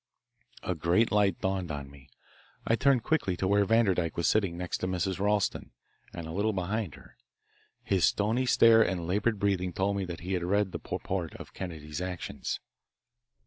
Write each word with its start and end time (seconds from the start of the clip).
A 0.63 0.73
great 0.73 1.11
light 1.11 1.39
dawned 1.41 1.69
on 1.69 1.91
me. 1.91 2.09
I 2.65 2.75
turned 2.75 3.03
quickly 3.03 3.37
to 3.37 3.47
where 3.47 3.65
Vanderdyke 3.67 4.17
was 4.17 4.27
sitting 4.27 4.57
next 4.57 4.79
to 4.79 4.87
Mrs. 4.87 5.19
Ralston, 5.19 5.73
and 6.11 6.25
a 6.25 6.31
little 6.31 6.53
behind 6.53 6.95
her. 6.95 7.17
His 7.83 8.03
stony 8.05 8.47
stare 8.47 8.81
and 8.81 9.05
laboured 9.05 9.37
breathing 9.37 9.73
told 9.73 9.97
me 9.97 10.05
that 10.05 10.21
he 10.21 10.33
had 10.33 10.43
read 10.43 10.71
the 10.71 10.79
purport 10.79 11.35
of 11.35 11.53
Kennedy's 11.53 12.01
actions. 12.01 12.59